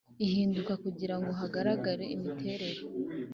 [0.23, 2.81] Ibihinduka kugira ngo hagaragare imiterere